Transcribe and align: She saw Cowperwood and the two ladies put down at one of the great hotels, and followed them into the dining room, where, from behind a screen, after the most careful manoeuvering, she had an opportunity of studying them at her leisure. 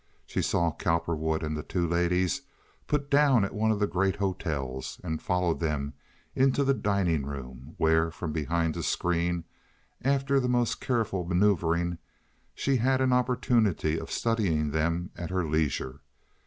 She 0.25 0.41
saw 0.41 0.71
Cowperwood 0.71 1.43
and 1.43 1.55
the 1.55 1.61
two 1.61 1.87
ladies 1.87 2.41
put 2.87 3.11
down 3.11 3.45
at 3.45 3.53
one 3.53 3.69
of 3.69 3.79
the 3.79 3.85
great 3.85 4.15
hotels, 4.15 4.99
and 5.03 5.21
followed 5.21 5.59
them 5.59 5.93
into 6.33 6.63
the 6.63 6.73
dining 6.73 7.23
room, 7.23 7.75
where, 7.77 8.09
from 8.09 8.31
behind 8.33 8.75
a 8.75 8.81
screen, 8.81 9.43
after 10.01 10.39
the 10.39 10.49
most 10.49 10.81
careful 10.81 11.23
manoeuvering, 11.23 11.99
she 12.55 12.77
had 12.77 12.99
an 12.99 13.13
opportunity 13.13 13.99
of 13.99 14.09
studying 14.09 14.71
them 14.71 15.11
at 15.15 15.29
her 15.29 15.47
leisure. 15.47 16.01